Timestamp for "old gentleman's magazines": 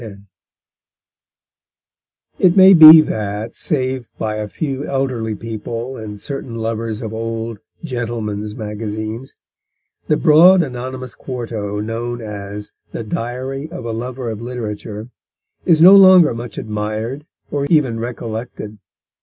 7.13-9.35